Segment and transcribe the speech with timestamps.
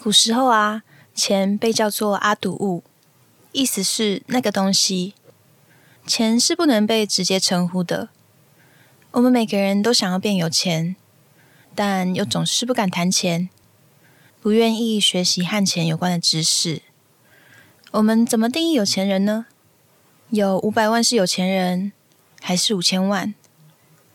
[0.00, 2.84] 古时候啊，钱被叫做阿堵物，
[3.52, 5.14] 意思是那个东西。
[6.06, 8.08] 钱是不能被直接称呼的。
[9.10, 10.94] 我们每个人都想要变有钱，
[11.74, 13.48] 但又总是不敢谈钱，
[14.40, 16.82] 不愿意学习和钱有关的知识。
[17.90, 19.46] 我们怎么定义有钱人呢？
[20.30, 21.92] 有五百万是有钱人，
[22.40, 23.34] 还是五千万，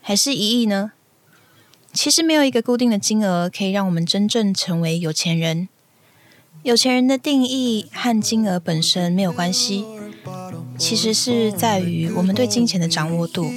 [0.00, 0.92] 还是一亿呢？
[1.92, 5.68] 其实没有一个固定的金额可以让我们真正成为有钱人。
[6.64, 9.84] 有钱人的定义和金额本身没有关系，
[10.78, 13.52] 其实是在于我们对金钱的掌握度。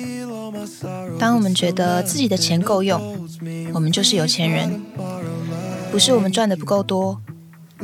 [1.17, 3.26] 当我们觉得自己的钱够用，
[3.73, 4.84] 我们就是有钱人。
[5.90, 7.22] 不是我们赚的不够多。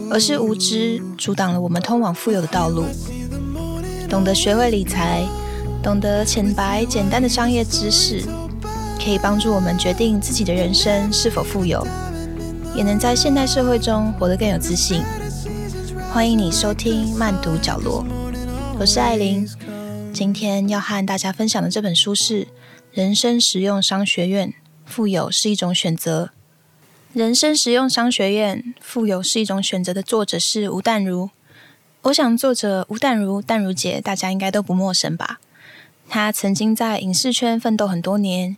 [0.10, 2.84] 而是无知阻挡了我们通往富有的道路。
[4.10, 5.24] 懂得学会理财，
[5.82, 8.24] 懂得浅白简单的商业知识，
[9.02, 11.86] 可以帮助我们决定自己的人生是否富有，
[12.76, 15.04] 也能在现代社会中活得更有自信。
[16.14, 18.06] 欢迎你收听慢读角落，
[18.80, 19.50] 我是艾琳。
[20.14, 22.46] 今天要和大家分享的这本书是
[22.92, 24.50] 《人生实用商学院》，
[24.86, 26.30] 富有是一种选择。
[27.14, 31.32] 人生实用商学院，富有是一种选择的作者是吴淡如。
[32.04, 35.40] 我想，作者吴淡如，淡如姐，大家应该都不陌生吧？
[36.08, 38.56] 她曾经在影视圈奋斗很多年，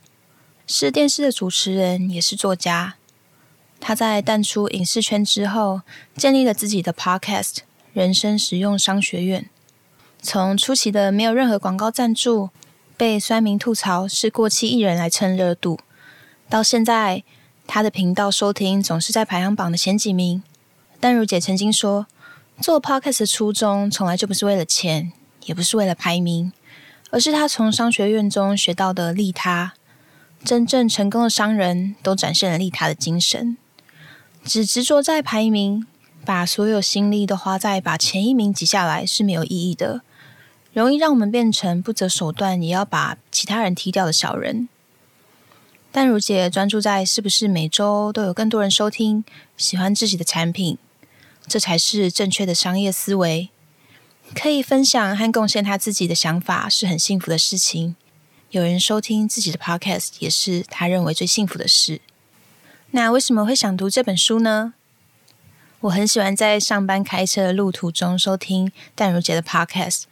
[0.67, 2.95] 是电视的主持人，也是作家。
[3.79, 5.81] 他在淡出影视圈之后，
[6.15, 7.53] 建立了自己的 Podcast
[7.93, 9.43] 《人生实用商学院》。
[10.21, 12.49] 从初期的没有任何广告赞助，
[12.97, 15.79] 被酸民吐槽是过气艺人来蹭热度，
[16.49, 17.23] 到现在。
[17.67, 20.43] 他的频道收听总是在排行榜的前几名。
[20.99, 22.05] 但如姐曾经说，
[22.61, 25.11] 做 podcast 的初衷从来就不是为了钱，
[25.45, 26.53] 也不是为了排名，
[27.09, 29.73] 而是他从商学院中学到的利他。
[30.43, 33.57] 真正成功的商人都展现了利他的精神。
[34.45, 35.87] 只执着在排名，
[36.23, 40.03] 把所有心力都花在把前一名挤下来是没有意义的，
[40.71, 44.69] 容易让我们变成不择手段也要把其他人踢掉的小人。
[45.91, 49.25] 但如姐专注在是不是每周都有更多人收听、
[49.57, 50.77] 喜欢自己的产品，
[51.47, 53.49] 这才是正确的商业思维。
[54.35, 57.95] 可以分享和贡献他自己的想法是很幸福的事情。
[58.51, 62.01] 有人收听自己的 podcast 也是他认为最幸福的事。
[62.95, 64.73] 那为什么会想读这本书呢？
[65.81, 70.03] 我很喜欢在上班开车的路途中收听淡如姐的 podcast。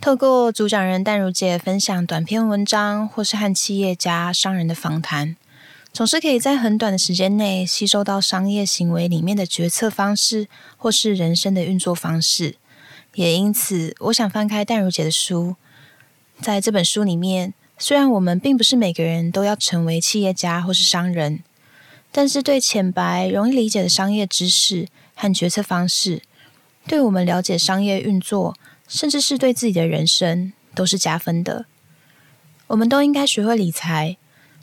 [0.00, 5.36] 透过主讲人淡如姐分享短篇文章，或是和企业家、商人的访谈，
[5.92, 12.56] 总是可以在很短的时间内吸收到商业行为里面的决策方式，或是人生的运作方式。
[13.16, 15.56] 也因此，我想翻开淡如姐的书，
[16.40, 21.40] 在这本书里面，虽然我们并不是每个人都要成为企业家或是商人，
[22.16, 26.22] 但是对浅白、容易理解的商业知识和决策方式，
[26.88, 28.56] 对我们了解商业运作。
[28.88, 31.66] 甚至是对自己的人生都是加分的。
[32.68, 34.16] 我们都应该学会理财，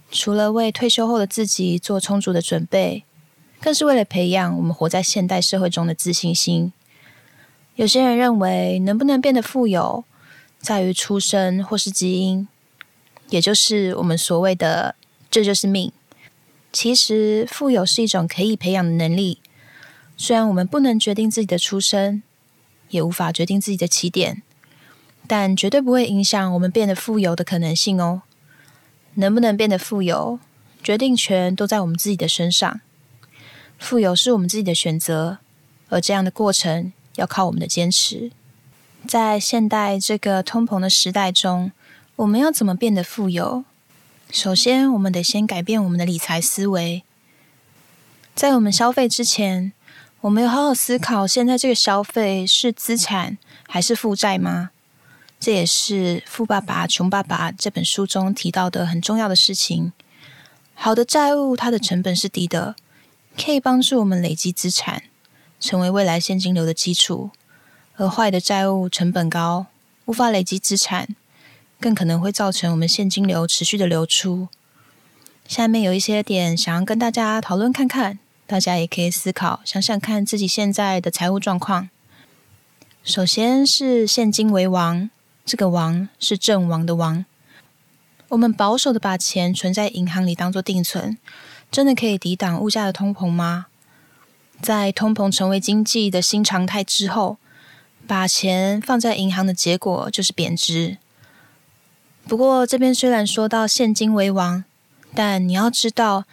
[0.09, 3.03] 除了为退休后的自己做充足的准备，
[3.61, 6.73] 更是为了培养我们活在现代社会中的自信心。
[7.75, 10.03] 有些人认为，能不能变得富有，
[10.59, 12.47] 在于出生或是基因，
[13.29, 14.95] 也就是我们所谓的
[15.29, 15.91] “这就是命”。
[16.73, 19.39] 其实，富有是一种可以培养的能力。
[20.17, 22.21] 虽然我们不能决定自己的出生。
[22.89, 24.43] 也无法决定自己的起点，
[25.25, 28.21] 但绝对不会影响我们变得富有的可能性哦。
[29.15, 30.39] 能不能变得富有，
[30.83, 32.81] 决定权都在我们自己的身上。
[33.79, 35.39] 富有是我们自己的选择，
[35.89, 38.31] 而这样的过程要靠我们的坚持。
[39.07, 41.71] 在现代这个通膨的时代中，
[42.17, 43.65] 我们要怎么变得富有？
[44.33, 47.03] 首先，我们得先改变我们的理财思维。
[48.33, 49.71] 在我们消费之前。
[50.21, 54.71] 我们有好好思考，现在这个消费是资产还是负债吗？
[55.37, 59.91] 这也是《富爸爸穷爸爸》这本书中提到的很重要的事情。
[60.73, 62.77] 好的债务，它的成本是低的，
[63.37, 65.03] 可以帮助我们累积资产，
[65.59, 67.31] 成为未来现金流的基础；
[67.97, 69.65] 而坏的债务成本高，
[70.05, 71.09] 无法累积资产，
[71.83, 74.47] 更可能会造成我们现金流持续的流出。
[75.45, 78.19] 下面有一些点想要跟大家讨论看看。
[78.47, 81.89] 大家也可以思考，想想看自己现在的财务状况。
[83.03, 85.09] 首先是现金为王，
[85.43, 87.25] 这个王是阵亡的王。
[88.29, 91.17] 我们保守的把钱存在银行里当做定存，
[91.69, 93.65] 真的可以抵挡物价的通膨吗？
[94.61, 97.37] 在通膨成为经济的新常态之后，
[98.07, 100.97] 把钱放在银行的结果就是贬值。
[102.27, 104.63] 不过这边虽然说到现金为王，
[105.13, 106.25] 但你要知道。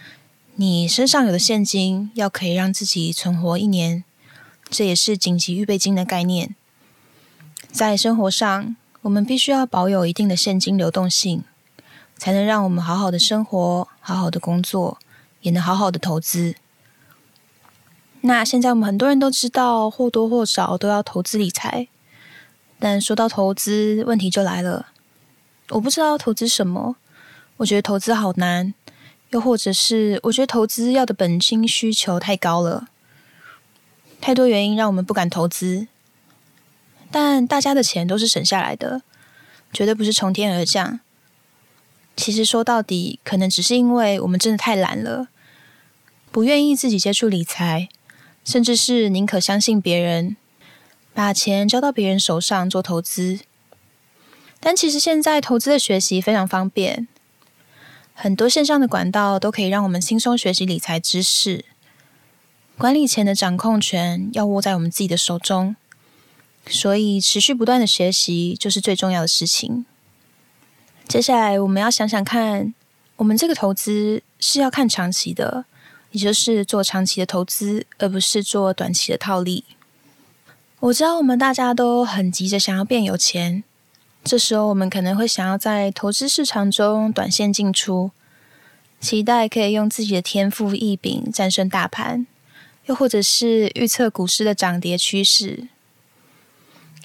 [0.57, 4.05] 你身上有的现金要可以让自己存活一年，
[4.69, 6.55] 这也是紧急预备金的概念。
[7.73, 11.45] 在生活上，我们必须要保有一定的现金流动性，
[12.19, 14.99] 才能让我们好好的生活、好好的工作，
[15.41, 16.55] 也能好好的投资。
[18.21, 21.89] 那现在我们很多人都知道，或多或少都要投资理财，
[22.79, 24.89] 但说到投资，问题就来了。
[25.71, 26.97] 我不知道投资什么，
[27.59, 28.75] 我觉得投资好难，
[29.31, 32.89] 又或者是我觉得投资要的本金需求太高了，
[34.21, 35.87] 太多原因让我们不敢投资。
[37.11, 39.03] 但大家的钱都是省下来的，
[39.73, 41.01] 绝对不是从天而降。
[42.17, 45.29] 其实说到底，可能只是因为我们真的太懒了，
[46.31, 47.89] 不愿意自己接触理财。
[48.43, 50.35] 甚至是宁可相信别人，
[51.13, 53.41] 把钱交到别人手上做投资。
[54.61, 57.09] 但其实现在投资的学习非常方便，
[58.15, 61.65] 很多线上的管道都可以让我们轻松学习理财知识。
[62.79, 65.75] 管理钱的掌控权要握在我们自己的手中，
[66.67, 69.85] 所以持续不断的学习就是最重要的事情。
[71.09, 72.73] 接下来我们要想想看，
[73.17, 75.65] 我们这个投资是要看长期的。
[76.12, 79.62] 也就是做长期的投资，而不是做短期的套利。
[80.81, 83.62] 我知道我们大家都很急着想要变有钱，
[84.23, 88.11] 这时候我们可能会想要在投资市场中短线进出，
[89.01, 92.27] 期待可以用自己的天赋异禀战胜大盘，
[92.85, 95.69] 又或者是预测股市的涨跌趋势。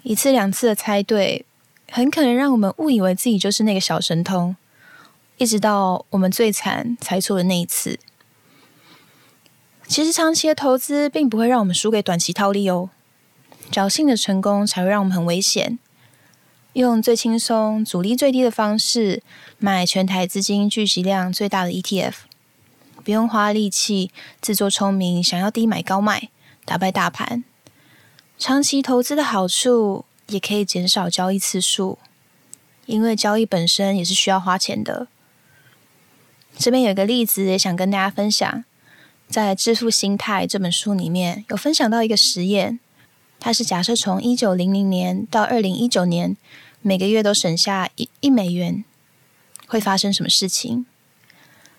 [0.04, 1.46] 一次两次的猜对，
[1.90, 4.56] 很可能让我们误以为自己就是那个小神通，
[5.38, 7.98] 一直到我们最惨猜错的那一次。
[9.88, 12.90] 其实长期的投资并不会让我们输给短期套利哦，
[13.72, 15.80] 侥幸的成功才会让我们很危险。
[16.75, 19.24] 用最轻松、阻力最低的方式
[19.60, 22.13] 买全台资金聚集量最大的 ETF，
[23.01, 24.12] 不用花力气
[24.42, 26.27] 自作聪明，想要低买高卖
[26.66, 27.45] 打败大盘。
[28.38, 31.98] 长期投资的好处也可以减少交易次数，
[32.86, 35.07] 因为交易本身也是需要花钱的。
[36.57, 38.66] 这边有一个例子也想跟大家分享。
[39.30, 42.80] 在《致富心态》这本书里面有分享到一个实验，
[43.39, 46.38] 它是假设从一九零零年到二零一九年，
[46.88, 48.86] 每个月都省下一一美元，
[49.66, 50.86] 会发生什么事情？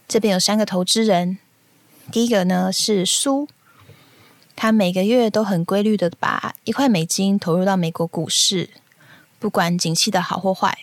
[0.09, 1.39] 这边有三个投资人，
[2.11, 3.47] 第一个呢是苏，
[4.57, 8.71] 他每个月都很规律的把一块美金投入到美国股市，
[9.39, 10.77] 不管景气的好或坏。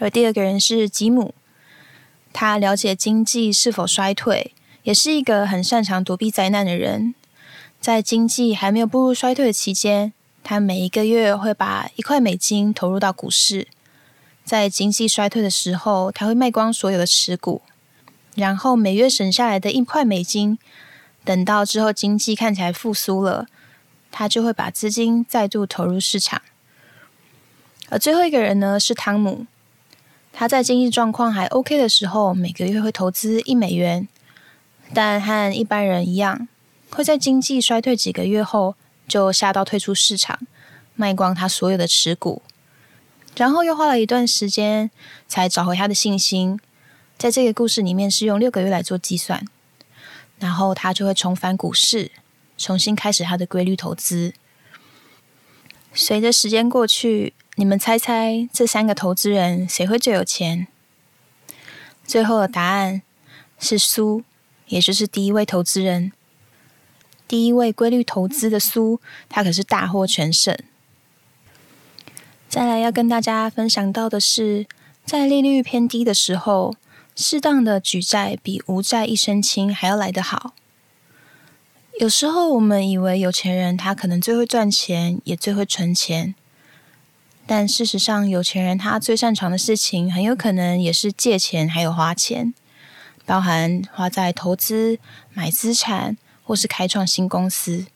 [0.00, 1.36] 而第二个人是吉姆，
[2.32, 4.52] 他了解经济是否衰退。
[4.82, 7.14] 也是一个很擅长躲避灾难的人，
[7.80, 10.12] 在经济还没有步入衰退的期间，
[10.44, 13.66] 他每一个月会把一块美金投入到股市；
[14.44, 17.62] 在经济衰退的时候，他会卖光所有的持股，
[18.34, 20.58] 然后每月省下来的一块美金，
[21.24, 23.46] 等到之后经济看起来复苏了，
[24.12, 26.42] 他就会把资金再度投入市场。
[27.88, 29.46] 而最后一个人呢，是汤姆，
[30.30, 34.06] 他在经济状况还 OK 的时候，每个月会投资一美元。
[34.92, 36.46] 但和一般人一样，
[36.90, 38.74] 会在经济衰退几个月后
[39.06, 40.38] 就吓到退出市场，
[40.94, 42.42] 卖光他所有的持股，
[43.36, 44.90] 然后又花了一段时间
[45.28, 46.58] 才找回他的信心。
[47.16, 49.46] 在这个故事里面是用六个月来做计算，
[50.38, 52.10] 然后他就会重返股市，
[52.58, 54.34] 重新开始他的规律投资。
[55.92, 60.66] 随着时间过去，你们猜猜这三个投资人谁会最有钱？
[62.04, 63.02] 最后的答案
[63.58, 64.24] 是苏。
[64.66, 66.10] 也就是第一位投资人，
[67.26, 70.56] 第一位规律投资的苏，他可是大获全胜。
[72.48, 74.66] 再来要跟大家分享到的是，
[75.04, 76.74] 在利率偏低的时候，
[77.16, 80.52] 适当的举债比无债一身轻还要来得好。
[82.00, 86.34] 有时候我们以为有钱人他可能最会赚钱，也最会存钱，
[87.46, 92.52] 但事实上，有钱人他最擅长的事情，很有可能也是借钱还有花钱。
[93.26, 94.98] 包含花在投资、
[95.32, 97.86] 买资产，或是开创新公司。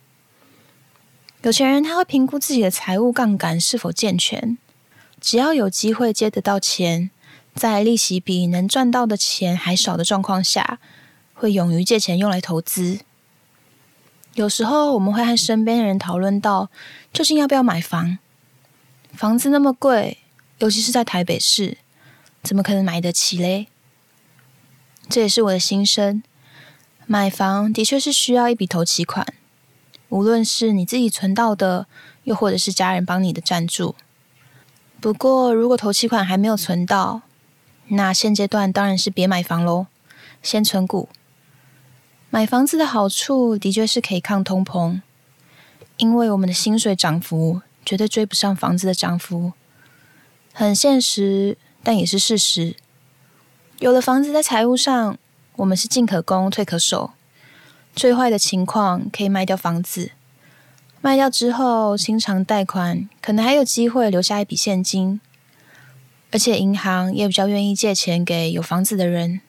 [1.43, 4.59] 有钱人他会评估自己的财务杠杆是否健全，
[5.21, 7.11] 只要有机会借得到钱，
[7.55, 10.81] 在利息比能赚到的钱还少的状况下，
[11.35, 12.99] 会勇于借钱用来投资。
[14.35, 16.71] 有时候我们会和身边的人讨论到，
[17.13, 18.19] 究竟要不要买房？
[19.13, 20.19] 房子那么贵，
[20.59, 21.79] 尤其是在台北市，
[22.43, 23.69] 怎么可能买得起嘞？
[25.09, 26.23] 这也是我的心声。
[27.11, 29.27] 买房的确是需要一笔头期款，
[30.11, 31.87] 无论是你自己存到的，
[32.25, 33.95] 又或者是家人帮你的赞助。
[35.01, 37.23] 不过，如果头期款还没有存到，
[37.87, 39.87] 那现阶段当然是别买房喽，
[40.43, 41.09] 先存股。
[42.29, 45.01] 买房子的好处的确是可以抗通膨，
[45.97, 49.55] 因为我们的薪水涨幅绝对追不上房子的涨幅，
[50.53, 52.77] 很现实，但也是事实。
[53.79, 55.17] 有了房子，在财务上，
[55.59, 57.11] 我们是进可攻，退可守。
[57.97, 60.13] 最坏的情况可以卖掉房子，
[61.01, 65.21] 卖掉之后清偿贷款，可能还有机会留下一笔现金，
[66.31, 69.41] 而且银行也比较愿意借钱给有房子的人。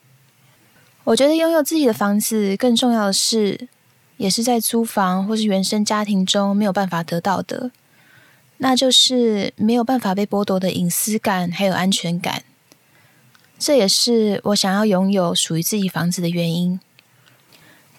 [1.03, 3.67] 我觉得拥有自己的房子，更重要的是，
[4.17, 7.69] 也是在租房或是原生家庭中没有办法得到的，
[8.57, 12.41] 那就是没有办法被剥夺的隐私感还有安全感。
[13.59, 16.79] 这也是我想要拥有属于自己房子的原因。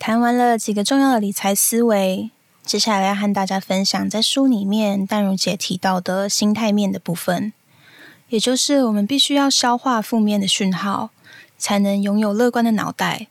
[0.00, 2.30] 谈完了几个重要的理财思维，
[2.64, 7.52] 接下来要和大家分享在书里面淡如姐提到的心态面的部分，
[8.30, 11.10] 也就是我们必须要消化负面的讯号。
[11.62, 13.26] 才能拥有乐观的脑袋，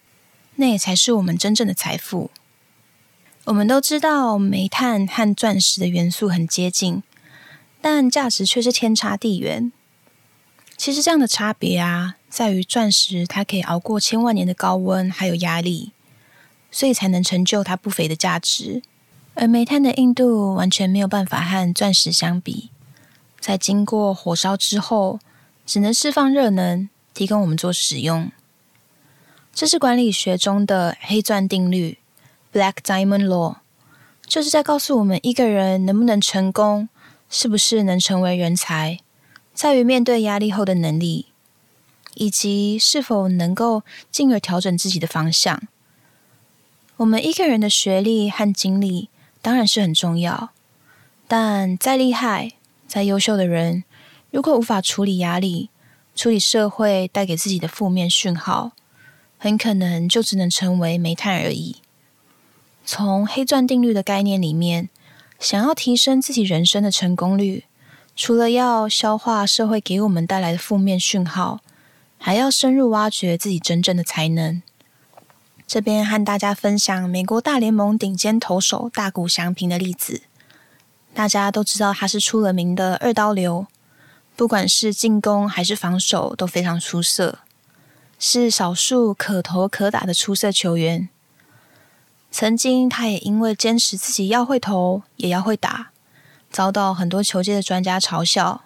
[0.57, 2.29] 那也才是我们真正的财富。
[3.45, 7.01] 我们都知道煤炭和钻石的元素很接近，
[7.81, 9.71] 但价值却是天差地远。
[10.77, 15.91] 其实这样的差别啊，在于钻石它可以熬过千万年的高温还有压力，
[16.71, 18.81] 所以才能成就它不菲的价值。
[19.33, 22.69] 而煤炭的硬度完全没有办法和钻石相比，
[23.39, 25.19] 在经过火烧之后，
[25.65, 26.89] 只能释放热能。
[27.11, 28.31] 提供我们做使用，
[29.53, 31.97] 这是管理学中的黑钻定律
[32.53, 33.57] （Black Diamond Law），
[34.25, 36.87] 就是在告诉我们一个人能不能成功，
[37.29, 38.99] 是不是能成为人才，
[39.53, 41.25] 在于面对压力后的能力，
[42.15, 45.61] 以及是否能够进而调整自己的方向。
[46.97, 49.09] 我们一个人的学历和经历
[49.41, 50.49] 当然是很重要，
[51.27, 52.51] 但再厉害、
[52.87, 53.83] 再优秀的人，
[54.31, 55.69] 如果无法处理压力，
[56.15, 58.73] 处理社会带给自己的负面讯号，
[59.37, 61.77] 很可能就只能成为煤炭而已。
[62.83, 64.89] 从黑钻定律的概念里面，
[65.39, 67.63] 想要提升自己人生的成功率，
[68.15, 71.61] 除了要消化社会给我们带来的负面讯号，
[72.19, 74.61] 还要深入挖掘自己真正的才能。
[75.65, 80.21] 这边和大家分享美国大联盟顶尖投手大谷翔平的例子。
[81.13, 83.65] 大家都知道他是出了名的二刀流。
[84.35, 87.39] 不管是进攻还是防守都非常出色，
[88.17, 91.09] 是少数可投可打的出色球员。
[92.31, 95.89] 曾经，他也因为坚持自己要会投也要会打，
[96.49, 98.63] 遭到很多球界的专家嘲笑，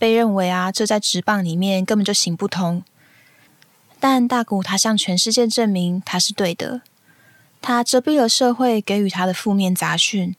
[0.00, 2.82] 被认为啊，这在职棒里面根本就行不通。
[4.00, 6.80] 但大谷他向全世界证明他是对的，
[7.60, 10.34] 他遮蔽了社会给予他的负面杂讯，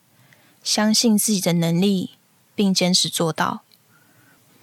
[0.63, 2.15] 相信自己的能力，
[2.55, 3.61] 并坚持做到。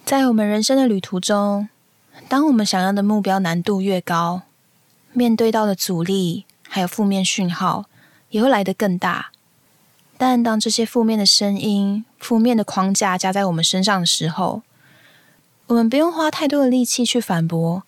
[0.03, 1.69] 在我们人生的旅途中，
[2.27, 4.41] 当我们想要的目标难度越高，
[5.13, 7.85] 面对到的阻力还有负面讯号
[8.31, 9.31] 也会来得更大。
[10.17, 14.61] 但当这些负面的声音、负面的框架加在我们身上的时候，
[15.69, 17.83] 我们不用花太多的力气去反驳，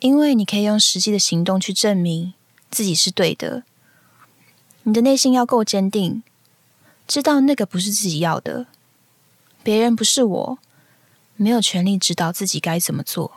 [0.00, 2.34] 因为你可以用实际的行动去证明
[2.70, 3.62] 自己是对的。
[4.82, 6.22] 你的内心要够坚定，
[7.06, 8.66] 知道那个不是自己要的，
[9.62, 10.58] 别人不是我。
[11.36, 13.36] 没有权利指导自己该怎么做。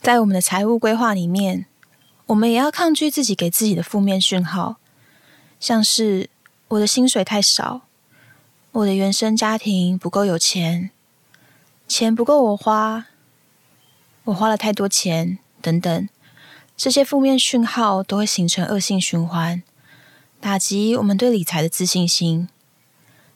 [0.00, 1.66] 在我们的财务规划里面，
[2.26, 4.76] 我们也要抗拒自己给自己的负面讯号，
[5.58, 6.30] 像是
[6.68, 7.80] 我的薪水太少，
[8.70, 10.90] 我的原生家庭不够有钱，
[11.88, 13.06] 钱不够我花，
[14.24, 16.08] 我花了太多钱等等，
[16.76, 19.62] 这些负面讯号都会形成恶性循环，
[20.38, 22.48] 打击我们对理财的自信心，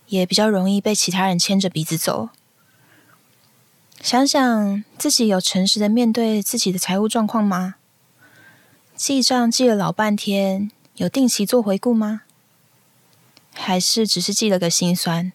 [0.09, 2.29] 也比较容易被其他人牵着鼻子走。
[4.03, 7.77] 想想自己有诚实的面对自己的财务状况吗？
[8.95, 12.23] 记账记了老半天，有定期做回顾吗？
[13.55, 15.33] 还是只是记了个心酸？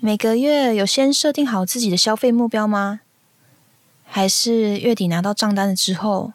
[0.00, 3.00] 每个月有先设定好自己的消费目标吗？
[4.04, 6.34] 还是月底拿到账单了之后，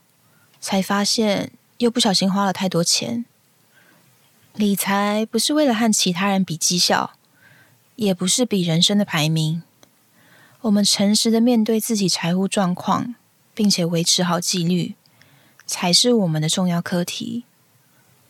[0.60, 3.24] 才发现又不小心花了太多钱？
[4.53, 7.13] 理财不是为了和其他人比绩效，
[7.96, 9.63] 也不是比人生的排名。
[10.63, 13.15] 我们诚实的面对自己财务状况，
[13.53, 14.96] 并且维持好纪律，
[15.65, 17.46] 才是我们的重要课题。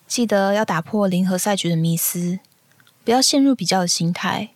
[0.07, 2.37] 记得要打破零和赛局的迷思，
[3.03, 4.51] 不要陷入比较的心态。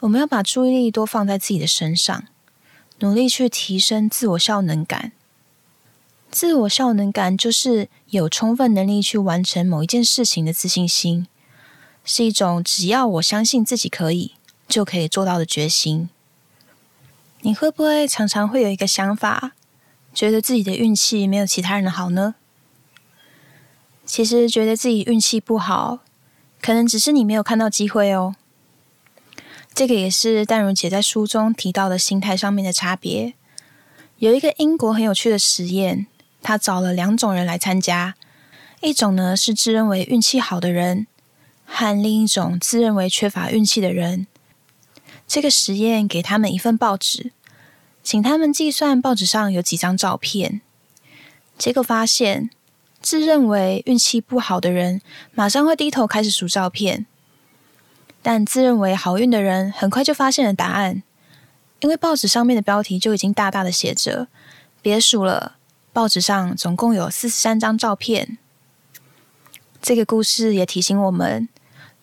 [0.00, 2.24] 我们要把注意力多放在自己的身上，
[3.00, 5.12] 努力去提升自我效能感。
[6.30, 11.26] 自我效能感就是有充分能力去完成某一件事情的自信心，
[12.04, 14.34] 是一种只要我相信自己可以，
[14.68, 16.10] 就可以做到的决心。
[17.40, 19.52] 你会不会常常会有一个想法，
[20.12, 22.34] 觉得自己的运气没有其他人的好呢？
[24.04, 26.00] 其实觉得自己运气不好，
[26.60, 28.36] 可能只是你没有看到机会哦。
[29.78, 33.34] 这个也是淡如姐在书中提到的心态上面的差别。
[34.16, 36.08] 有一个英国很有趣的实验，
[36.42, 38.16] 他找了两种人来参加，
[38.80, 41.06] 一种呢是自认为运气好的人，
[41.64, 44.26] 和另一种自认为缺乏运气的人。
[45.28, 47.30] 这个实验给他们一份报纸，
[48.02, 50.60] 请他们计算报纸上有几张照片，
[51.56, 52.50] 结果发现。
[53.00, 55.00] 自认为运气不好的人，
[55.32, 57.06] 马上会低头开始数照片；
[58.22, 61.02] 但自认为好运的人，很快就发现了答案，
[61.80, 64.28] 因为报纸上面的标题就已经大大的写着
[64.82, 65.56] “别数了”。
[65.92, 68.38] 报纸上总共有四十三张照片。
[69.80, 71.48] 这个故事也提醒我们，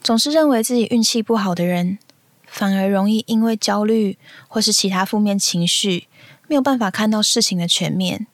[0.02, 2.00] 总是认为自己运气不好的人，
[2.46, 4.18] 反而容易因为焦虑
[4.48, 6.08] 或是其他负面情绪，
[6.48, 8.28] 没有办法看到事情的全面。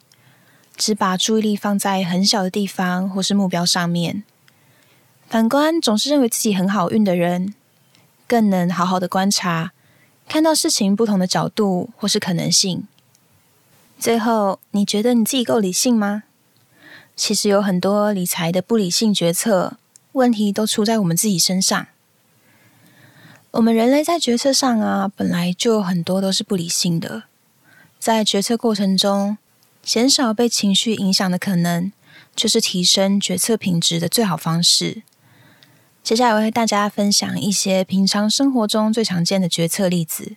[0.76, 4.24] 只把注意力放在很小的地方或是目标上面。
[5.28, 7.54] 反观总是认为自己很好运的人，
[8.32, 9.72] 更能好好的观察，
[10.26, 12.88] 看到事情不同的角度或是可能性。
[13.98, 16.22] 最后，你觉得你自己够理性吗？
[17.14, 19.76] 其实有很多理财的不理性决策，
[20.12, 21.88] 问题都出在我们自己身上。
[23.50, 27.24] 我们人类在决策上啊，本来就很多都是不理性的，
[27.98, 29.36] 在决策过程中。
[29.82, 31.92] 减少被情绪影响的可能，
[32.34, 35.02] 就是提升决策品质的最好方式。
[36.02, 40.34] 接下来，我会大家分享一些平常生活中最常见的决策例子。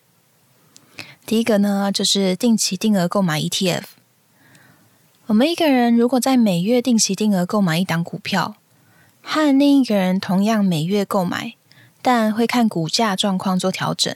[1.26, 3.84] 第一个呢，就是定期定额购买 ETF。
[5.26, 8.58] 我们一个人如果在每月定期定额购买一档股票，
[9.24, 11.56] 和另一个人同样每月购买，
[12.04, 14.16] 但会看股价状况做调整。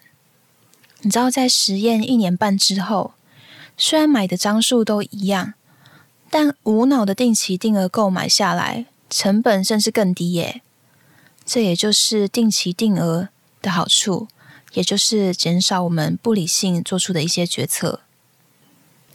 [1.02, 3.14] 你知道，在实验一年半之后。
[3.76, 5.54] 虽然买的张数都一样，
[6.30, 10.62] 但无脑的定期定额购买下来，成本甚至更低耶。
[11.52, 13.30] 这也就是定期定额
[13.60, 14.28] 的好处，
[14.74, 18.02] 也就是减少我们不理性做出的一些决策。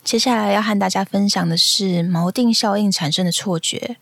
[0.02, 3.98] 接下来要和大家分享的是锚定效应产生的错觉。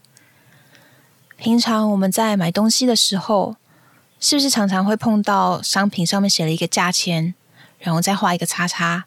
[1.37, 3.57] 平常我们在买东西的时候，
[4.19, 7.35] 是不是常常会碰到商品上面写了一个价钱，
[7.81, 9.05] 然后再画一个叉叉？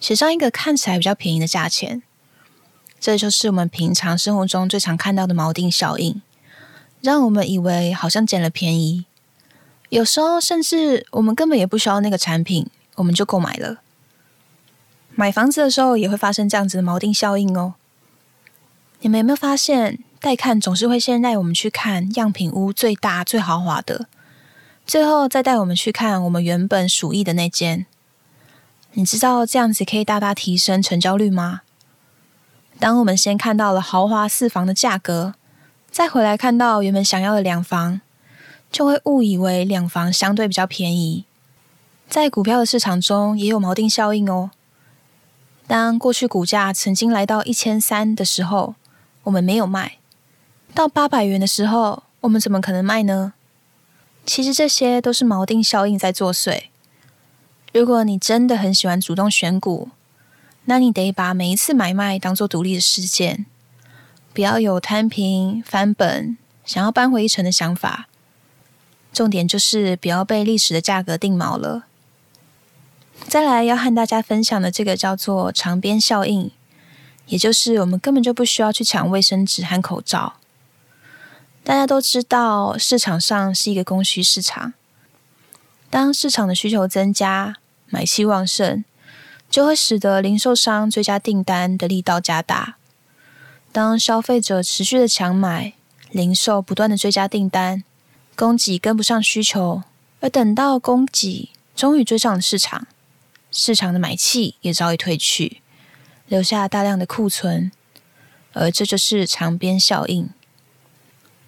[0.00, 2.02] 写上一个看起来比较便宜的价钱，
[2.98, 6.20] 这就是我们平常生活中最常看到的锚定效应，
[7.00, 9.06] 让我们以为好像捡了便宜。
[9.88, 13.78] 有时候甚至我们根本也不需要那个产品，我们就购买了。
[15.14, 17.74] 买房子的时候也会发生这样子的锚定效应哦。
[19.00, 24.06] 你们有没有发现，带看总是会先带我们去看样品屋最大最豪华的，
[24.86, 27.86] 最后再带我们去看我们原本属意的那间。
[28.92, 31.62] 你知道这样子可以大大提升成交率吗？
[32.78, 35.34] 当我们先看到了豪华四房的价格，
[35.90, 38.00] 再回来看到原本想要的两房，
[38.70, 41.24] 就会误以为两房相对比较便宜。
[42.08, 44.50] 在股票的市场中也有锚定效应哦。
[45.66, 48.74] 当过去股价曾经来到一千三的时候，
[49.24, 49.98] 我们没有卖；
[50.74, 53.32] 到八百元的时候，我们怎么可能卖呢？
[54.24, 56.64] 其实这些都是锚定效应在作祟。
[57.72, 59.90] 如果你真的很喜欢主动选股，
[60.64, 63.46] 那你得把每一次买卖当做独立的事件，
[64.32, 68.08] 不要有摊平翻本、想要扳回一城的想法。
[69.12, 71.84] 重点就是不要被历史的价格定锚了。
[73.26, 76.50] 再来要和大家分享的这个叫做长边效应，
[77.26, 80.34] 也就是我们根本就不需要去抢卫生纸和口罩。
[81.62, 84.72] 大家都知道，市场上是一个供需市场。
[85.90, 88.84] 当市场的需求增加，买气旺盛，
[89.50, 92.76] 就会使得零售商追加订单的力道加大。
[93.72, 95.74] 当消费者持续的强买，
[96.10, 97.84] 零售不断的追加订单，
[98.34, 99.84] 供给跟不上需求，
[100.18, 102.88] 而等到供给终于追上了市场，
[103.52, 105.62] 市场的买气也早已退去，
[106.26, 107.70] 留下大量的库存，
[108.52, 110.28] 而这就是长边效应。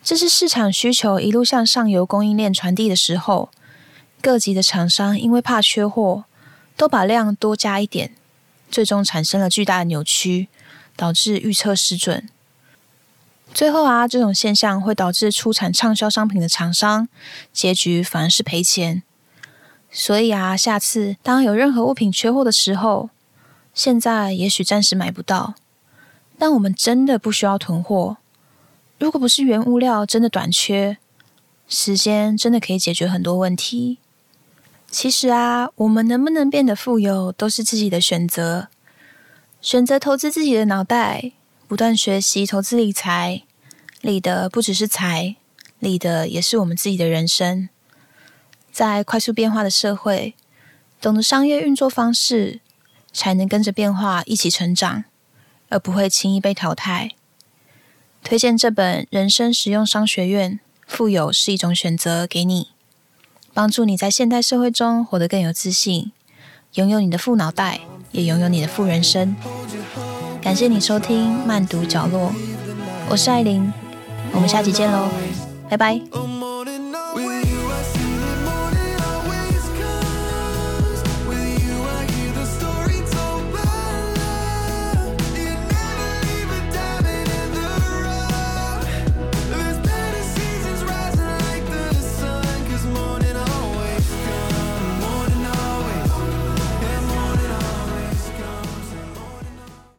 [0.05, 3.51] 这是市场需求一路向上游供应链传递的时候。
[4.21, 6.25] 各级的厂商因为怕缺货，
[6.77, 8.15] 都把量多加一点，
[8.71, 10.47] 最终产生了巨大的扭曲，
[10.97, 12.29] 导致预测失准。
[13.55, 17.09] 最后啊，这种现象会导致出产畅销商品的厂商
[17.53, 19.03] 结局反而是赔钱。
[19.91, 23.11] 所以啊，下次当有任何物品缺货的时候，
[23.75, 25.55] 现在也许暂时买不到，
[26.39, 28.17] 但我们真的不需要囤货。
[28.99, 30.97] 如果不是原物料真的短缺，
[31.69, 33.99] 时间真的可以解决很多问题。
[34.91, 38.69] 其实啊，我们能不能变得富有，都是自己的选择。
[39.63, 41.31] 选择投资自己的脑袋，
[41.69, 43.45] 不断学习投资理财，
[44.01, 45.37] 理的不只是财，
[45.79, 47.69] 理的也是我们自己的人生。
[48.73, 50.35] 在快速变化的社会，
[51.01, 52.59] 懂得商业运作方式，
[53.13, 55.05] 才能跟着变化一起成长，
[55.69, 57.13] 而不会轻易被淘汰。
[58.25, 60.55] 推荐这本《人生实用商学院》，
[60.89, 62.71] 富有是一种选择，给你
[63.55, 66.11] 帮助你在现代社会中活得更有自信，
[66.75, 67.83] 拥有你的富脑袋。
[68.13, 69.35] 也拥有你的富人生。
[70.41, 72.33] 感谢你收听慢读角落，
[73.09, 73.73] 我是艾琳，
[74.33, 75.09] 我们下期见喽，
[75.69, 76.01] 拜拜。